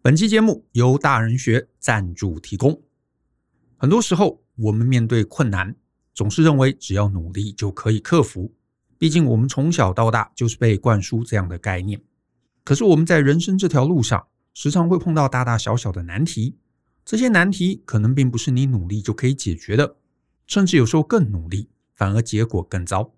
[0.00, 2.80] 本期节目由大人学赞助提供。
[3.76, 5.74] 很多时候，我们面对困难，
[6.14, 8.54] 总是认为只要努力就可以克服。
[8.96, 12.00] 毕竟，我们从小到大就是被灌输这样的概念。
[12.62, 16.56] 可是，我们在人生这条路上，时常会碰到大大小小的难题。
[17.04, 19.96] 这些难题可能并不是你努力就可以解决的，
[20.46, 23.12] 甚至有时候更努力，反而结果更糟。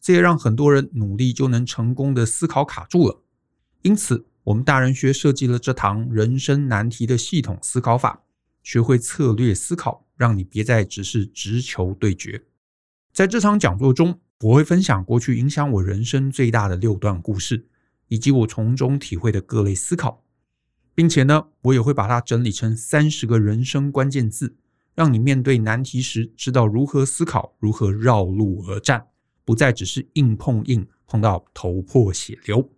[0.00, 3.22] 这也让很多人努力就能成功的思考卡住了。
[3.82, 8.22] 因此，我们大人学设计了这堂人生难题的系统思考法，
[8.62, 12.44] 学会策略思考，让你别再只是直球对决。
[13.12, 17.66] 在这场讲座中，我会分享过去影响我人生最大的六段故事，
[18.06, 20.24] 以及我从中体会的各类思考，
[20.94, 24.56] 并且呢，我也会把它整理成三十个人生关键字，
[24.94, 29.08] 让你面对难题时知道如何思考，如何绕路而战，
[29.44, 32.70] 不再只是硬碰硬，碰到头破血流。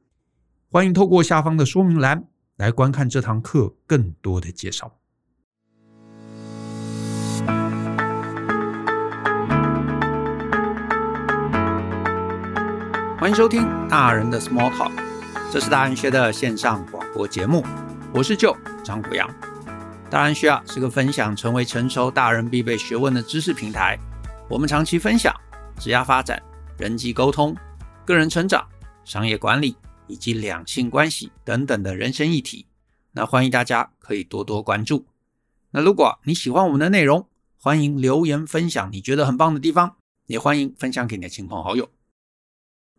[0.73, 2.23] 欢迎透过下方的说明栏
[2.55, 4.93] 来观看这堂课更多的介绍。
[13.18, 14.93] 欢迎收听大人的 Small Talk，
[15.51, 17.65] 这是大人学的线上广播节目，
[18.15, 19.29] 我是 Joe 张国阳。
[20.09, 23.99] 大人学啊是个分享成为成熟大人必备学问的知识平台，
[24.49, 25.34] 我们长期分享
[25.80, 26.40] 职业发展、
[26.79, 27.57] 人际沟通、
[28.07, 28.65] 个人成长、
[29.05, 29.77] 商业管理。
[30.11, 32.66] 以及两性关系等等的人生议题，
[33.13, 35.07] 那欢迎大家可以多多关注。
[35.71, 41.89] 那如果你喜欢我们的内容，欢迎留言分享你觉得很棒的地方，也欢迎分享给你的亲朋好友。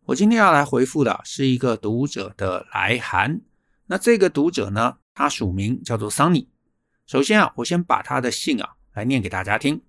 [0.06, 3.42] 我今天要来回复的是一个读者的来函。
[3.88, 6.48] 那这个读者呢，他署名叫做桑尼。
[7.06, 9.82] 首先啊，我先把他的信啊来念给大家听。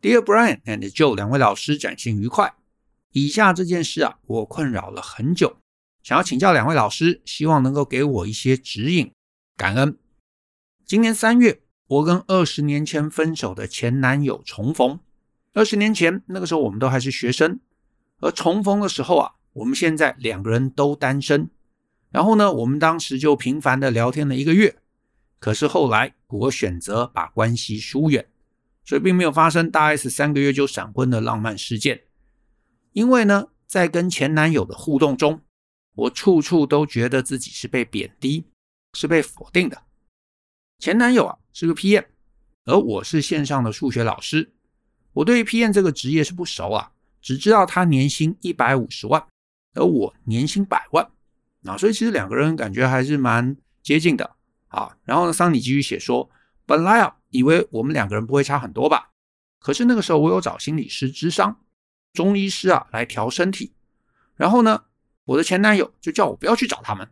[0.00, 2.54] Dear Brian and Joe 两位老师，展现愉快。
[3.10, 5.58] 以下这件事啊，我困扰了很久。
[6.04, 9.10] 想要请教两位老师，希望能够给我一些指引，
[9.56, 9.96] 感恩。
[10.84, 15.00] 今年三月，我跟二十年前分手的前男友重逢。
[15.54, 17.58] 二十年前那个时候，我们都还是学生，
[18.20, 21.48] 而重逢的时候啊，我们现在两个人都单身。
[22.10, 24.76] 然后呢，我们当时就频繁的聊天了一个月。
[25.38, 28.28] 可是后来，我选择把关系疏远，
[28.84, 32.02] 所以并没有发生大 S 三个月就闪婚的浪漫事件。
[32.92, 35.40] 因为呢，在跟前男友的互动中，
[35.94, 38.46] 我处处都觉得自己是被贬低，
[38.94, 39.84] 是被否定的。
[40.80, 42.04] 前男友啊是个 PM，
[42.64, 44.52] 而我是线上的数学老师。
[45.12, 46.90] 我对于 PM 这个职业是不熟啊，
[47.22, 49.24] 只知道他年薪一百五十万，
[49.74, 51.08] 而我年薪百万
[51.64, 54.34] 啊，所以其实两个人感觉还是蛮接近的
[54.66, 54.96] 啊。
[55.04, 56.28] 然后呢，桑尼继续写说，
[56.66, 59.12] 本来啊以为我们两个人不会差很多吧，
[59.60, 61.60] 可是那个时候我有找心理师咨商，
[62.12, 63.72] 中医师啊来调身体，
[64.34, 64.86] 然后呢。
[65.26, 67.08] 我的前男友就叫我不要去找他们，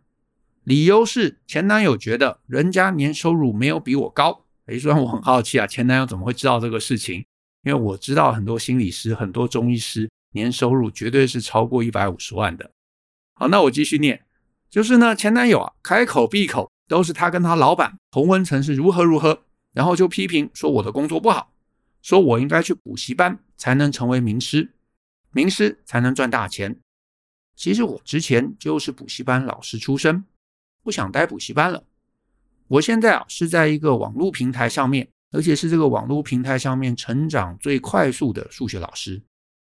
[0.65, 4.45] 理由是前男友觉得人家年收入没有比我高。
[4.67, 7.25] 诶，虽然我很好奇啊，前男友怎么会知道这个事情？
[7.65, 12.71] 因为我知道很多心理师、很多中医师年收入绝对是超过一百五十万的。
[13.35, 14.23] 好，那我继续念，
[14.69, 19.43] 就是呢，前男友啊，开口闭口都是他跟他老板同温层是如何如何，
[19.73, 21.53] 然后就批评说我的工作不好，
[22.03, 24.71] 说我应该去补习班才能成为名师，
[25.33, 26.79] 名师才能赚大钱。
[27.55, 30.25] 其实我之前就是补习班老师出身，
[30.83, 31.85] 不想待补习班了。
[32.69, 39.23] 我现在啊是在一个网络平台上面，而且是这个网络平台上面成长最快速的数学老师。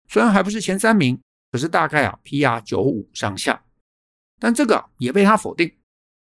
[0.08, 1.20] 虽然还不是前三名，
[1.52, 3.62] 可是大概啊 PR 九五上下。
[4.40, 5.76] 但这个也被他否定，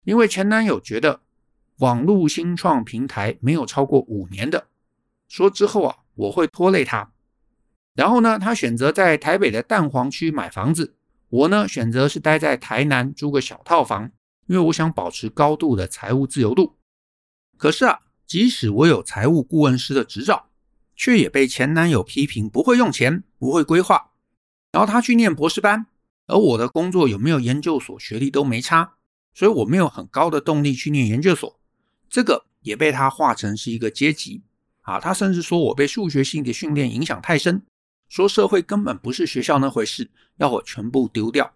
[0.04, 1.20] 因为前男友觉得
[1.76, 4.66] 网络新创平台没有超过五年的，
[5.28, 7.12] 说之后啊我会拖累他。
[7.94, 10.94] 然后呢，他选择在台北的蛋黄区买房子。
[11.34, 14.12] 我呢，选择是待在台南租个小套房，
[14.46, 16.76] 因为我想保持高度的财务自由度。
[17.56, 20.46] 可是啊，即使我有财务顾问师的执照，
[20.94, 24.12] 却也被前男友批评不会用钱、不会规划。
[24.70, 25.86] 然后他去念博士班，
[26.28, 28.92] 而我的工作有没有研究所学历都没差，
[29.34, 31.58] 所以我没有很高的动力去念研究所。
[32.08, 34.44] 这个也被他化成是一个阶级
[34.82, 37.62] 啊，他甚至说我被数学性的训练影响太深。
[38.08, 41.54] 说社会根本不是学校那回事，要我全部丢掉。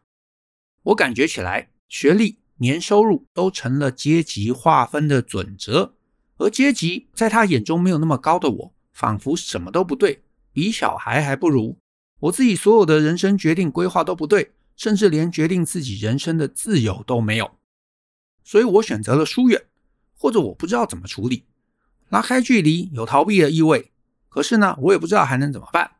[0.82, 5.94] 我感觉起来，学历、年收入都成了阶级划分的准则，
[6.38, 10.22] 而阶级在他眼中没有那么高的我，仿佛什么都不对，
[10.52, 11.78] 比小孩还不如。
[12.20, 17.58] 我自己所有的人生决定规划都不对，甚至连决定自己人生的自由都没有。
[18.42, 19.66] 所以我选择了疏远，
[20.16, 21.44] 或者我不知道怎么处理，
[22.08, 23.92] 拉开距离有逃避的意味。
[24.28, 25.97] 可是呢，我也不知道还能怎么办。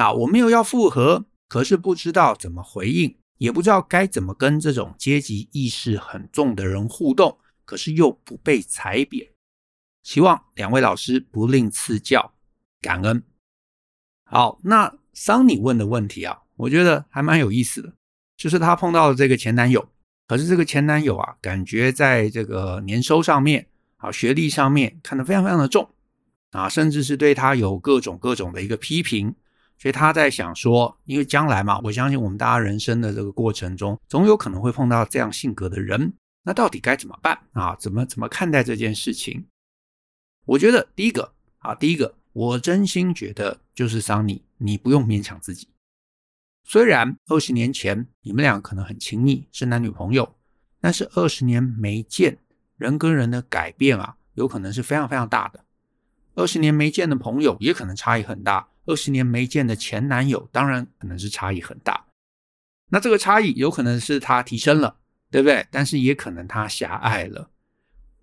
[0.00, 7.36] 那我没有要复合，可是不知道怎么回应，也不知道该怎么跟这种阶级意识很重的人互动，
[7.66, 9.28] 可是又不被踩扁。
[10.02, 12.32] 希望两位老师不吝赐教，
[12.80, 13.22] 感恩。
[14.24, 17.92] 好，那桑尼问的问题啊，我觉得还蛮有意思的，
[18.38, 19.86] 就是他碰到了这个前男友，
[20.26, 23.66] 可是这个前男友啊，感觉在这个年收上面
[23.98, 25.90] 啊，学历上面看得非常非常的重
[26.52, 29.34] 啊，甚至是对他有各种各种的一个批评，
[29.80, 36.12] 所以他在想说，因为将来嘛，我相信我们大家人生的这个过程中，总有可能会碰到这样性格的人，
[36.42, 37.74] 那到底该怎么办啊？
[37.76, 39.46] 怎么怎么看待这件事情？
[40.44, 45.68] 我觉得第一个啊，第一个，我真心觉得就是桑尼，你不用勉强自己。
[46.62, 50.36] 虽然二十年前你们俩可能很亲密，是男女朋友，
[50.78, 52.36] 但是二十年没见，
[52.76, 55.64] 人跟人的改变啊，有可能是非常非常大的。
[56.34, 62.06] 二十年没见的朋友也可能差异很大，二十年没见的前男友当然可能是差异很大。
[62.88, 64.98] 那这个差异有可能是他提升了，
[65.30, 65.64] 对不对？
[65.70, 67.50] 但是也可能他狭隘了，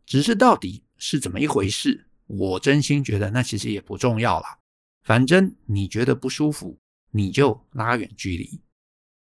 [0.06, 2.06] 只是到底是怎么一回事？
[2.26, 4.58] 我真心觉得那其实也不重要啦，
[5.04, 6.78] 反正你觉得不舒服，
[7.12, 8.60] 你就拉远距离。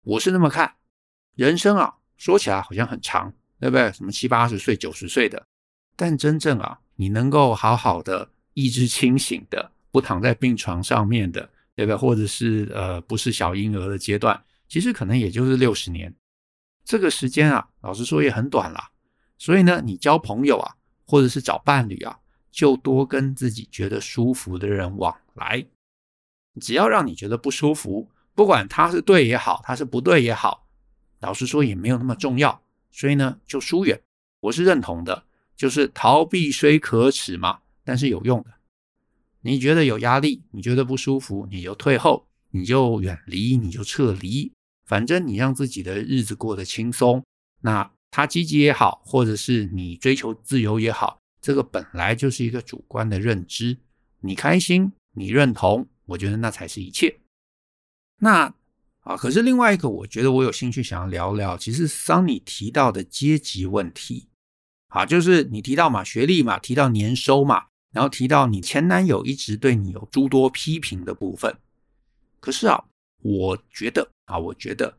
[0.02, 0.76] 我是那么看，
[1.35, 3.31] 人生啊，说起来好像很长，
[3.61, 3.93] 对不对？
[3.93, 5.47] 什么七八十岁、九十岁的，
[5.94, 11.96] 但真正啊，你能够好好的意志清醒的，不躺在病床上面的，对不对？
[11.96, 16.12] 或者是呃，不是小婴儿的阶段，其实可能也就是六十年。
[16.85, 18.91] 这个时间啊，老实说也很短啦。
[19.38, 20.75] 所以呢，你交朋友啊，
[21.06, 22.19] 或者是找伴侣啊。
[22.50, 25.64] 就多跟自己觉得舒服的人往来，
[26.61, 30.64] 只要让你觉得不舒服，不管他是对也好，他是不对也好，
[31.19, 32.62] 老实说也没有那么重要，
[32.93, 34.00] 所以呢，就疏远。
[34.38, 35.25] 我是认同的，
[35.56, 38.50] 就是逃避虽可耻嘛，但是有用的。
[39.44, 44.50] 你觉得有压力，你觉得不舒服，你就退后，你就远离，你就撤离，
[44.87, 47.23] 反正你让自己的日子过得轻松。
[47.61, 51.19] 那他积极也好，或者是你追求自由也好。
[51.43, 53.76] 这个本来就是一个主观的认知，
[54.20, 57.20] 你开心，你认同，我觉得那才是一切。
[58.20, 58.55] 那
[59.00, 64.29] 啊，可是另外一个，我觉得我有兴趣想要聊聊，其实桑尼提到的阶级问题，
[64.88, 71.56] 啊，就是你提到嘛，学历嘛，提到年收嘛，然后提到你前男友一直对你有诸多批评的部分。
[72.41, 72.85] 可是啊，
[73.23, 74.99] 我觉得啊，我觉得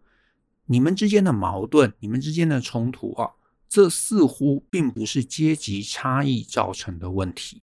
[0.65, 3.33] 你们之间的矛盾，你们之间的冲突啊。
[3.67, 7.61] 这似乎并不是阶级差异造成的问题，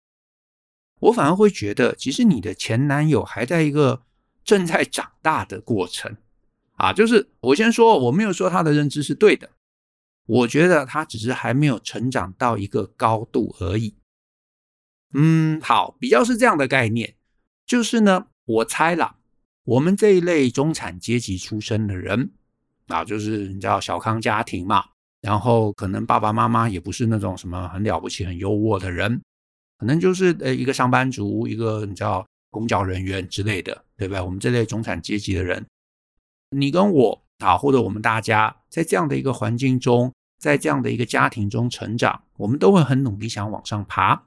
[1.00, 4.04] 我反而会觉得，其实你的前男友还在一个
[4.42, 6.16] 正在长大的过程
[6.76, 6.94] 啊。
[6.94, 9.50] 就是我先说，我没有说他的认知是对的，
[10.24, 13.94] 我觉得他只是还没有成长到一个高度而已。
[15.14, 17.14] 嗯，好，比较是这样的概念，
[17.66, 19.16] 就是呢，我猜啦，
[19.64, 22.30] 我们这一类中产阶级出身的人
[22.88, 24.84] 啊，就是你知道小康家庭嘛。
[25.20, 29.20] 然后可能爸爸妈妈也不是那种什么很了不起、很优渥的人，
[29.78, 34.22] 可能就是呃一个上班族，一个你知道公交人员之类的，对吧？
[34.22, 35.66] 我们这类中产阶级的人，
[36.50, 44.22] 你跟我啊，或者我们大家在这样的一个环境中，在这样的一个家庭中成长，我们都会很努力想往上爬，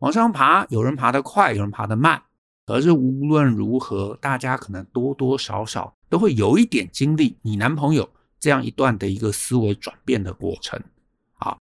[0.00, 2.20] 往上爬，有人爬得快，有人爬得慢，
[2.66, 7.38] 可是无论如何，大家可能多多少少都会有一点经历。
[7.40, 8.06] 你男朋友。
[8.42, 10.82] 这样一段的一个思维转变的过程，
[11.34, 11.54] 啊，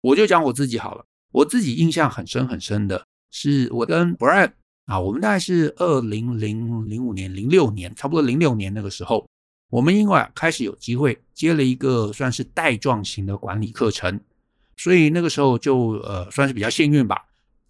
[0.00, 1.04] 我就讲我自己好了。
[1.30, 4.50] 我自己印象很深很深的是，我跟 Brian
[4.86, 9.24] 啊，我们大概是二零零零五年、零六年，差不多零六年那个时候，
[9.70, 14.18] 我们因为开始有机会接了一个算是带状型的管理课程，
[14.76, 17.24] 所以那个时候就呃算是比较幸运吧，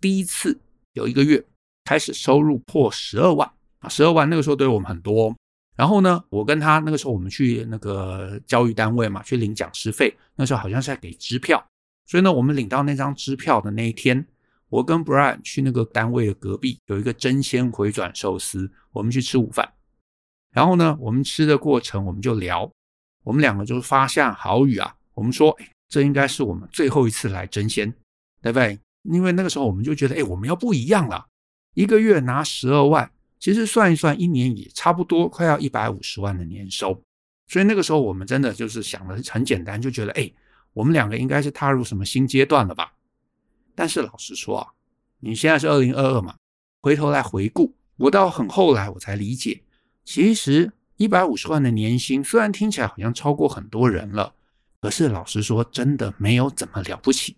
[0.04, 0.60] 第一次
[0.92, 1.42] 有一个月
[1.82, 5.34] 开始收入破十二万啊，十二万那个时候对我们很多。
[5.78, 10.14] 然后呢，我跟他那个时候我们去那个教育单位嘛，去领讲师费。
[10.36, 11.66] 那时候好像是在给支票，
[12.04, 14.26] 所以呢，我们领到那张支票的那一天，
[14.68, 19.66] 我跟 Brian 去那个单位的隔壁有一个真鲜回转寿司，我们去吃午饭。
[20.52, 22.70] 然后呢，我们吃的过程我们就聊，
[23.22, 27.90] 我们两个就发下好语啊，我们说，哎，这应该是我们最后一次来真鲜，
[28.42, 28.78] 对不对？
[29.04, 31.26] 因为那个时候我们就觉得，哎，我们要不一样了，
[31.74, 33.10] 一个月拿十二万。
[33.40, 36.98] 其实算一算，一年也差不多快要一百五十万的年收，
[37.46, 40.32] 所以那个时候我们真的就是想的很简单，就觉得哎，
[40.72, 42.94] 我们两个应该是踏入什么新阶段了吧？
[43.74, 44.68] 但是老实说啊，
[45.20, 46.36] 你现在是二零二二嘛，
[46.80, 49.60] 回头来回顾，我到很后来我才理解，
[50.06, 54.32] 其实一百五十万的年薪虽然听起来好像超过很多人了，
[54.80, 57.36] 可是老实说，真的没有怎么了不起，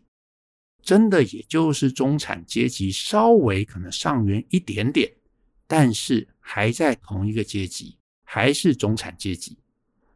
[0.86, 5.10] 真的也就是中产阶级稍微可能上缘一点点。
[5.66, 9.58] 但是还在同一个阶级，还是中产阶级。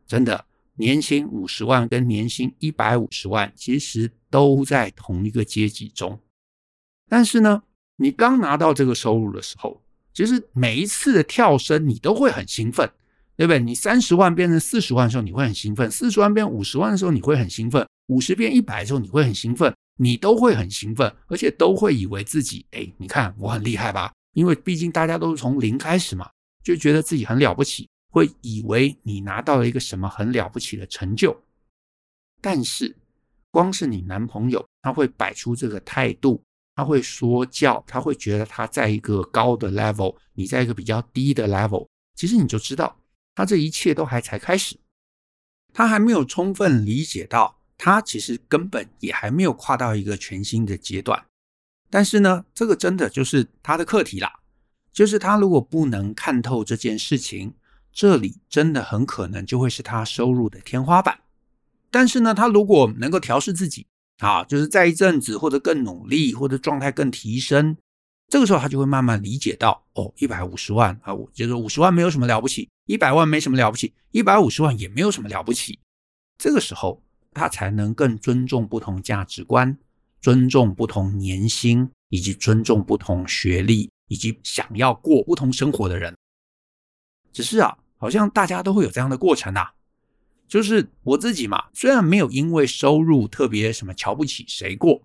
[0.07, 0.47] 真的，
[0.77, 6.21] 年薪五十万跟年薪一百五十万，其实都在同一个阶级中。
[7.09, 7.65] 但是呢，
[7.97, 9.83] 你刚拿到这个收入的时候，
[10.15, 12.89] 其实每一次的跳升，你都会很兴奋，
[13.37, 13.59] 对不对？
[13.59, 19.75] 你三十万变成四十万的时候，你会很兴奋；四十万变五十万的时候，你会很兴奋；五十变一百的时候，你会很兴奋。
[20.03, 24.11] 你都会很兴奋，而且都会以为自己，哎，你看我很厉害吧？
[24.33, 26.31] 因为毕竟大家都是从零开始嘛，
[26.65, 31.39] 就觉得自己很了不起，会以为你拿到了一个什么很了不起的成就。
[32.41, 32.97] 但是，
[33.51, 36.43] 光是你男朋友，他会摆出这个态度，
[36.77, 42.99] 他会说教，他会觉得他在一个高的 level，你在一个比较低的 level，其实你就知道，
[43.35, 44.81] 他这一切都还才开始，
[45.75, 47.60] 他还没有充分理解到。
[47.83, 51.25] 他其实根本也还没有跨到一个全新的阶段，
[51.89, 54.41] 但是呢，这个真的就是他的课题啦。
[54.93, 57.55] 就是他如果不能看透这件事情，
[57.91, 61.21] 这里真的很可能就会是他收入的天花板。
[61.91, 63.87] 但是呢，他如果能够调试自己，
[64.19, 67.79] 啊，就是在一阵子或者更努力，或者状态更提升，
[68.29, 75.79] 这个时候他就会慢慢理解到，哦，一百五十万啊，我觉得五十万没有什么了不起，一百万没什么了不起，一百五十万也没有什么了不起。
[76.37, 77.03] 这个时候。
[77.33, 79.77] 他才能更尊重不同价值观，
[80.21, 86.17] 尊重不同年薪，以及尊重不同学历，以及想要过不同生活的人。
[87.33, 89.73] 只是啊，好像大家都会有这样的过程啊。
[90.49, 95.01] 就是我自己嘛，虽然没有因为收入特别什么瞧不起谁过，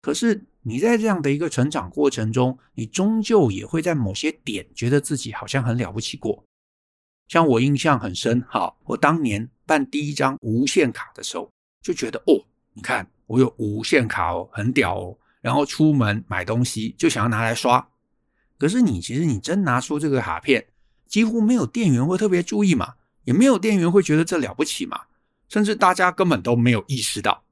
[0.00, 6.42] 可是你在这样的一个成长过程中，你终究也会在某些点觉得自己好像很了不起过。
[7.28, 11.50] 像我印象很深，哈，我当年办第一张无限卡的时候。
[11.82, 12.44] 就觉得哦，
[12.74, 15.16] 你看我有无限卡哦，很屌哦。
[15.40, 17.88] 然后出门买东西就想要拿来刷，
[18.58, 20.66] 可是你其实你真拿出这个卡片，
[21.06, 22.94] 几乎没有店员会特别注意嘛，
[23.24, 25.02] 也没有店员会觉得这了不起嘛，
[25.48, 27.44] 甚至大家根本都没有意识到。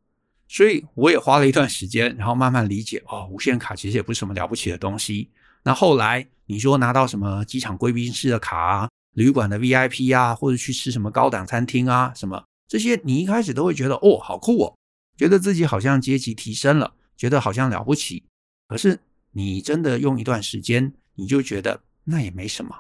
[0.49, 5.31] 所以我也花了一段时间，然后慢慢理解哦，无限卡其实也不是什么了不起的东西。
[5.63, 12.45] 那后来你说拿到什么机场贵宾室的卡啊，旅馆的 VIP 啊，或者去吃什么高档餐厅啊，什么。
[12.69, 14.75] 这些你一开始都会觉得哦，好酷哦，
[15.17, 18.25] 觉得自己好像阶级提升了，觉得好像了不起。
[18.69, 18.99] 可是
[19.33, 22.75] 你真的用一段时间，你就觉得那也没什么，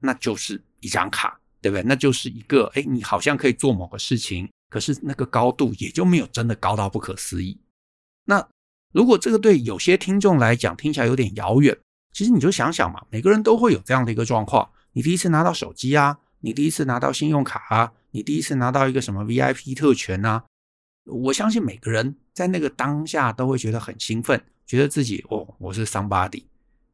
[0.00, 1.82] 那就是一张卡，对不对？
[1.82, 7.58] 那就是一个，哎，你好像可以做某个事情，可是那个高度也就没有真的高到不可思议。
[8.24, 8.46] 那
[8.92, 11.76] 如果这个对有些听众来讲听起来有点遥远，
[12.12, 14.70] 其实你就想想嘛，每个人都会有这样的一个状况。
[14.92, 17.92] 你第一次拿到手机啊，你第一次拿到信用卡啊。
[18.16, 20.42] 你第一次拿到一个什么 VIP 特权啊？
[21.04, 26.44] 我相信每个人在那个当下都会觉得很兴奋，觉得自己哦，我是 somebody。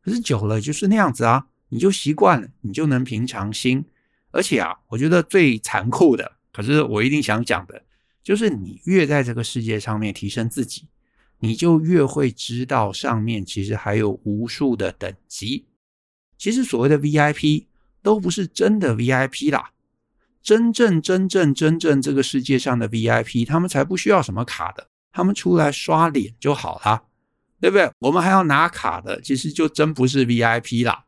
[0.03, 3.85] 可是久了就是那样子啊，你就习惯了，你就能平常心。
[4.33, 7.85] 而且啊，我觉得最残酷的，可是我一定想讲的，
[8.25, 10.89] 就是你越在这个世界上面提升自己，
[11.39, 15.67] 你就越会知道上面其实还有无数的等级。
[16.37, 17.67] 其实所谓的 VIP
[18.03, 19.71] 都不是真的 VIP 啦。
[20.43, 27.05] 真正、真正、真正这个世界上的 VIP，他们才不需要什么卡的，他们出来刷脸就好了，
[27.61, 27.91] 对不对？
[28.01, 31.05] 我们还要拿卡的，其实就真不是 VIP 啦。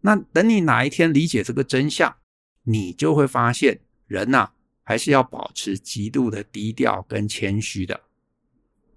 [0.00, 2.16] 那等你哪一天理解这个真相，
[2.64, 4.50] 你就会发现，人呐，
[4.82, 8.00] 还是要保持极度的低调跟谦虚的。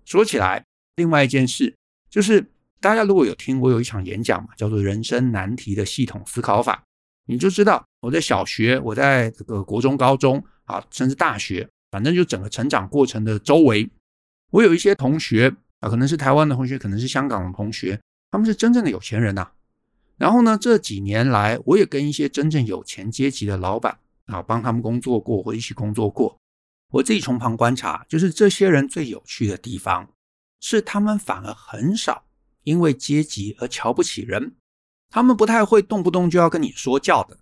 [0.06, 0.64] 说起来，
[0.96, 1.76] 另外一件事
[2.10, 6.84] 就是，大家如果有听我有一场演讲嘛，叫做《人生难题的系统思考法》。
[7.26, 13.90] 你就知道我在小学，我在这个国中、高中啊，甚至大学，反正就整个成长过程的周围，
[14.52, 18.00] 我有一些同学啊，可能是台湾的同学，可能是香港的同学，
[18.32, 19.50] 他们是真正的有钱人呐。
[20.18, 26.38] 然后呢，这几年来，我也跟一些真正有钱阶级的老板啊，帮他们工作过，或一起工作过。
[26.92, 30.08] 我自己从旁观察，就是这些人最有趣的地方，
[30.62, 32.24] 是他们反而很少
[32.64, 34.54] 因为阶级而瞧不起人。
[35.16, 37.38] 他们不太会动不动就要跟你说教的，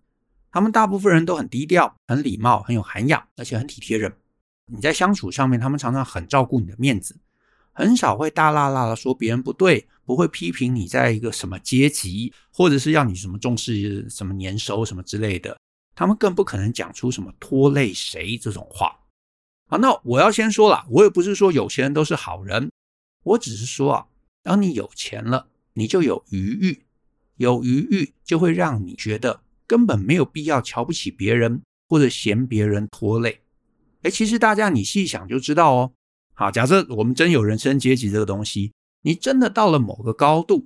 [0.51, 4.15] 他们大部分人都很低调、很礼貌、很有涵养，而且很体贴人。
[4.68, 7.18] 你在相处上面，他们常常很照顾你的面子，
[7.72, 15.58] 很少会大剌剌的说别人不对，不会批评你在一个什么阶级，或者是要你什么重视什么年收什么之类的。
[15.96, 18.96] 他们更不可能讲出什么拖累谁这种话。
[19.68, 22.70] 好，那我要先说了，我也不是说有钱人都是好人，
[23.24, 24.06] 我只是说啊，
[24.44, 26.83] 当你有钱了，你就有余裕。
[27.38, 33.42] 有余裕就会让你觉得根本没有必要瞧不起别人或者嫌别人拖累。
[34.04, 35.92] 哎，其实大家你细想就知道哦。
[36.34, 38.72] 好，假设我们真有人生阶级这个东西，
[39.04, 40.66] 你真的到了某个高度，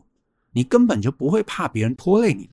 [0.54, 2.50] 你根本就不会怕别人拖累你，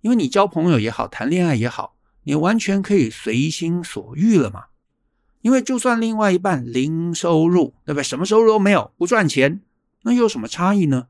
[0.00, 4.64] 因为你交朋友也好，谈恋爱也好，你完全可以随心所欲了嘛。
[5.40, 8.02] 因为就算另外一半零收入，对不对？
[8.04, 9.60] 什么收入都没有，不赚钱，
[10.02, 11.08] 那又有什么差异呢？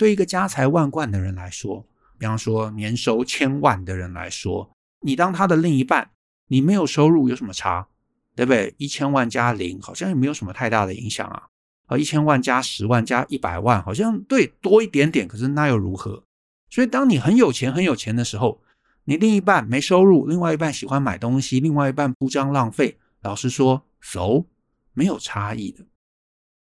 [0.00, 6.12] 对一个家财万贯的人来说，比方说年收千万的人来说，你当他的另一半，
[6.46, 7.86] 你没有收入有什么差？
[8.34, 8.74] 对不对？
[8.78, 11.42] 一千万加零，好像也没有什么太大的影响啊。
[11.84, 16.24] 啊，一千万加十万加一百万，好像对多一点点，可是那又如何？
[16.70, 18.62] 所以，当你很有钱很有钱的时候，
[19.04, 22.96] 你另一半没收入，另外一半喜欢买东西，另外一半铺张浪费。
[23.20, 24.46] 老实说，so
[24.94, 25.84] 没有差异的，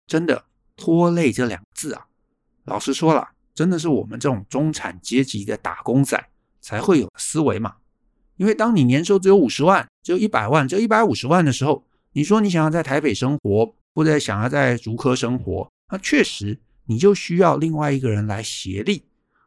[0.06, 0.44] 真的
[0.76, 2.06] 拖累这两个字啊。
[2.64, 6.22] 老实说了，真的是我们这种中产阶级的打工仔
[6.60, 7.76] 才会有思维嘛。
[8.36, 19.04] 因为当你年收只有五十万、只有一百万、只有一百五十万的时候，你说你想要在台北生活，或者想要在竹科生活，那确实你就需要另外一个人来协力，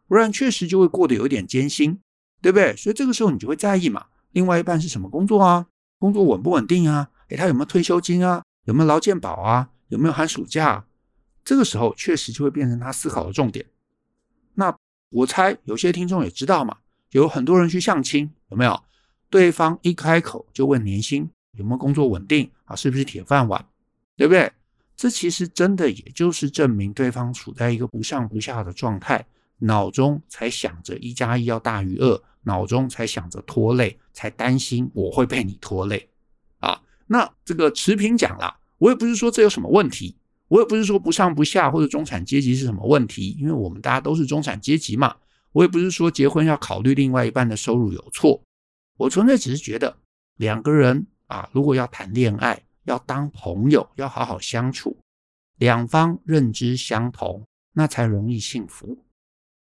[0.07, 1.99] 不然确实就会过得有点艰辛，
[2.41, 2.75] 对不对？
[2.77, 5.65] 所以这个时候你就会在意嘛，另外一半是什么工作啊？
[5.99, 7.09] 工作稳不稳定啊？
[7.29, 8.41] 诶，他有没有退休金啊？
[8.65, 9.69] 有没有劳健保啊？
[9.89, 10.85] 有没有寒暑假啊？
[11.47, 13.65] 这个时候确实就会变成他思考的重点。
[14.55, 14.77] 那
[15.09, 16.79] 我猜有些听众也知道嘛，
[17.11, 18.83] 有很多人去相亲，有没有？
[19.29, 22.75] 对方一开口就问年薪，有没有工作稳定啊？
[22.75, 23.65] 是不是铁饭碗？
[24.17, 24.51] 对不对？
[24.97, 29.25] 这其实真的也就是证明对方处在一个不上不下的状态，
[29.59, 32.21] 脑中才想着一加一要大于二。
[32.43, 36.09] 脑中才想着拖累，才担心我会被你拖累
[36.59, 36.81] 啊！
[37.05, 45.15] 那这个持平讲啦，我也不是说这有什么问题，我也不是说不上不下或者中产阶级是什么问题，因为我们大家都是中产阶级嘛。
[45.51, 48.41] 我也不是说结婚要考虑另外一半的收入有错，
[48.97, 49.97] 我纯粹只是觉得
[50.37, 54.97] 两个人啊，如果要谈恋爱，要当朋友，要好好相处，
[55.57, 58.97] 两方认知相同，那才容易幸福。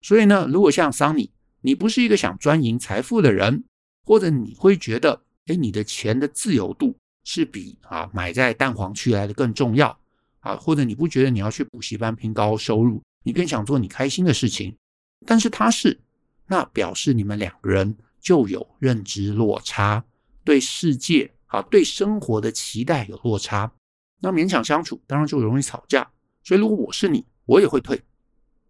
[0.02, 1.32] 所以呢，如果像桑尼。
[1.66, 3.64] 你不是一个想专营财富的人，
[4.04, 9.98] 或者你会觉得，哎，你的钱的自由度是比啊买在蛋黄区来的更重要
[10.44, 14.78] 啊，或者你不觉得你要去补习班拼高收入，你更想做你开心的事情，
[15.26, 16.00] 但是他是，
[16.46, 20.04] 那表示你们两个人就有认知落差，
[20.44, 23.72] 对世界啊对生活的期待有落差，
[24.20, 26.08] 那勉强相处当然就容易吵架。
[26.44, 28.04] 所以如果我是你，我也会退，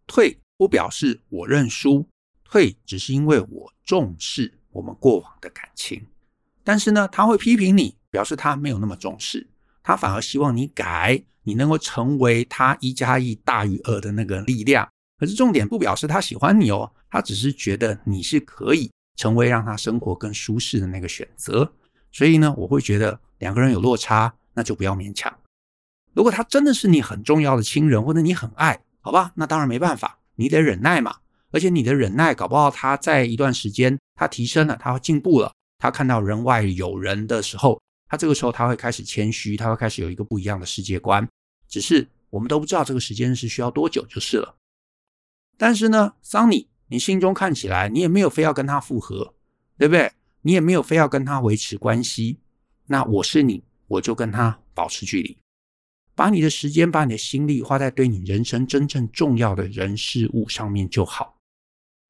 [0.06, 2.08] 退不表示我认输。
[2.44, 6.06] 退只是因为我重视我们过往的感情，
[6.64, 9.48] 但是呢，他会批评你，表示他没有那么重视，
[9.82, 14.88] 他反而希望你改，你能够成为他一加一大于二的那个力量。
[15.20, 21.72] 可是重点不表示他喜欢你哦，他只是觉得你是可以成为让他生活更舒适的那个选择。
[22.12, 25.34] 所以呢，我会觉得两个人有落差，那就不要勉强。
[26.14, 31.16] 如果他真的是你很重要的亲人，或者你很爱，好吧，那当然没办法，你得忍耐嘛。
[31.52, 37.82] 而且你的忍耐，搞不好他在一段时间他提升了，他进步了，他看到人外有人的时候，
[38.13, 41.28] 他这个时候他会开始谦虚，他会开始有一个不一样的世界观。
[41.67, 44.56] 只是我们都不知道这个时间是需要多久就是了。
[45.58, 49.34] 但是呢，桑尼，你心中看起来你也没有非要跟他复合，
[49.80, 50.12] 对不对？
[50.43, 52.38] 你也没有非要跟他维持关系。
[52.86, 55.36] 那我是你，我就跟他保持距离。
[56.13, 61.36] 把你的时间，把你的心力花在对你人生真正重要的人事物上面就好。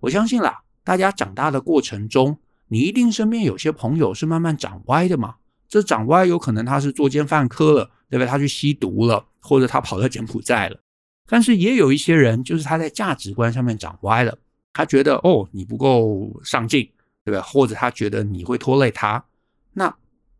[0.02, 2.38] 我相信啦，大家长大的过程中，
[2.68, 5.38] 你一定身边有些朋友是慢慢长歪的嘛。
[5.74, 8.28] 这长歪有可能他是作奸犯科了，对不对？
[8.28, 10.80] 他去吸毒了，或者他跑到柬埔寨了。
[11.26, 14.38] 但是也有一些人，就是他在价值观上面长歪了。
[14.72, 16.84] 他觉得哦，你不够上进，
[17.26, 17.42] 对不对？
[17.42, 19.26] 或者他觉得你会拖累他。
[19.74, 19.92] 那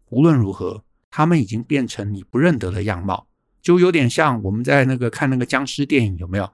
[0.10, 3.26] 无论如何，他们已经变成你不认得的样貌，
[3.60, 6.48] 就有点像我们在那个看那个僵尸电影，有没有？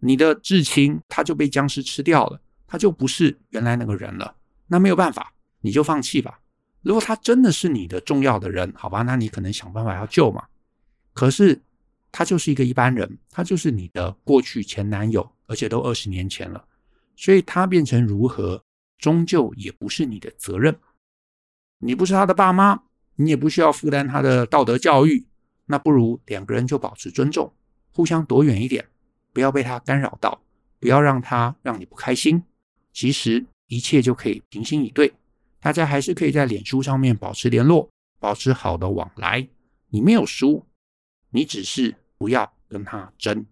[0.00, 2.38] 你的至亲他就被僵尸吃掉了。
[2.66, 4.34] 他就不是原来那个人了，
[4.66, 6.40] 那没有办法，你就放弃吧。
[6.82, 10.46] 如果他真的是你的重要的人，好吧，那你可能想办法要救嘛。
[11.12, 11.60] 可是
[12.12, 16.64] 他就是一个一般人，他就是你的过去前男友，而且都二十年前了，
[17.16, 18.62] 所以他变成如何，
[18.98, 20.76] 终究也不是你的责任。
[21.80, 22.82] 你不是他的爸妈，
[23.16, 25.26] 你也不需要负担他的道德教育。
[25.66, 27.52] 那不如两个人就保持尊重，
[27.92, 28.88] 互相躲远一点，
[29.32, 30.40] 不要被他干扰到，
[30.80, 32.42] 不要让他让你不开心。
[32.92, 35.12] 其实一切就可以平心以对，
[35.60, 39.48] 大家还是可以在脸书上面保持联络，保持好的往来。
[39.88, 40.66] 你没有输，
[41.30, 43.46] 你只是不要跟他争。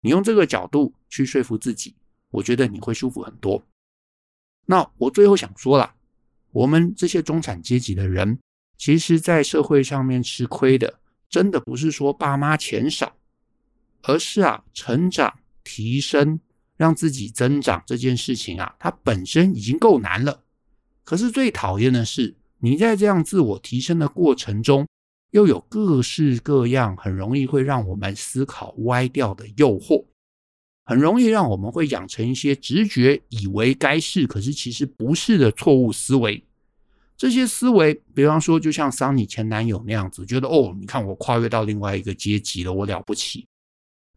[0.00, 1.96] 你用这个角度去说服自己，
[2.30, 3.64] 我觉得你会舒服很多。
[4.66, 5.94] 那我最后想说了，
[6.50, 8.38] 我们这些中产阶级的人，
[8.76, 13.16] 其实在社会上面吃亏的，真的不是说爸妈钱少，
[14.02, 16.40] 而是啊成长提升。
[16.78, 20.42] 让自己增长这件事情啊，它本身已经够难了。
[21.04, 24.86] 可是最讨厌的是，你在这样自我提升的过程中，
[25.30, 30.04] 又有各式各样很容易会让我们思考歪掉的诱惑，
[30.84, 36.44] 很容易让我们会养成一些直觉以为该是，可是其实不是的错误思维。
[37.16, 43.46] 这些思维，比方说，就像桑尼前男友那样子，觉得哦，你看我跨越到另外一个阶级了，我了不起。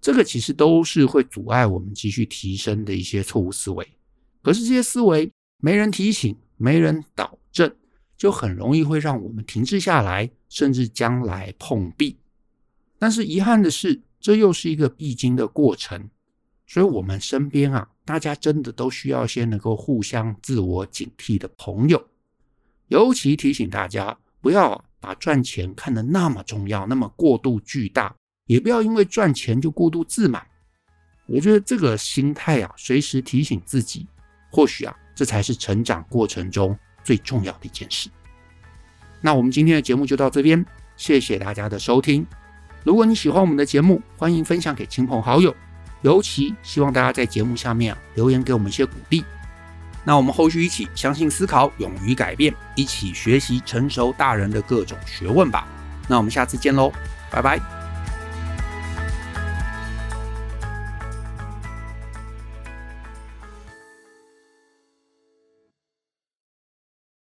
[0.02, 3.88] 这个其实都是会阻碍我们继续提升的一些错误思维。
[4.42, 7.76] 可是这些思维没人提醒，没人导正。
[8.18, 12.18] 就很容易会让我们停滞下来，甚至将来碰壁。
[12.98, 16.10] 但是遗憾的是，这又是一个必经的过程。
[16.66, 22.08] 所以，我们身边啊，大家真的都需要些能够互相自我警惕的朋友。
[22.88, 28.16] 尤其提醒大家，不要把赚钱看得那么重要，那么过度巨大，
[28.46, 30.48] 也不要因为赚钱就过度自满。
[31.28, 34.08] 我觉得这个心态啊，随时提醒自己，
[34.50, 36.78] 或许啊，这才是成长过程中。
[37.04, 38.10] 最重要的一件事。
[39.22, 40.66] 那我们今天的节目就到这边，
[40.98, 42.26] 谢谢大家的收听。
[42.84, 45.56] 如果你喜欢我们的节目，欢迎分享给亲朋好友，
[46.02, 49.24] 尤其希望大家在节目下面啊留言给我们一些鼓励。
[50.04, 55.68] 那我们后续一起相信思考，勇于改变，一起学习成熟大人的各种学问吧。
[56.08, 56.92] 那我们下次见喽，
[57.30, 57.85] 拜拜。